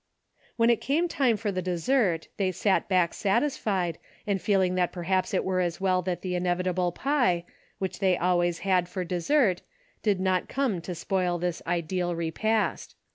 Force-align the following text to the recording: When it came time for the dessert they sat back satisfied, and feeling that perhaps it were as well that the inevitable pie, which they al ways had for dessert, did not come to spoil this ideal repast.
When 0.57 0.71
it 0.71 0.81
came 0.81 1.07
time 1.07 1.37
for 1.37 1.51
the 1.51 1.61
dessert 1.61 2.27
they 2.37 2.51
sat 2.51 2.89
back 2.89 3.13
satisfied, 3.13 3.99
and 4.25 4.41
feeling 4.41 4.73
that 4.73 4.91
perhaps 4.91 5.31
it 5.31 5.45
were 5.45 5.59
as 5.59 5.79
well 5.79 6.01
that 6.01 6.23
the 6.23 6.33
inevitable 6.33 6.91
pie, 6.91 7.45
which 7.77 7.99
they 7.99 8.17
al 8.17 8.39
ways 8.39 8.57
had 8.65 8.89
for 8.89 9.03
dessert, 9.03 9.61
did 10.01 10.19
not 10.19 10.49
come 10.49 10.81
to 10.81 10.95
spoil 10.95 11.37
this 11.37 11.61
ideal 11.67 12.15
repast. 12.15 12.95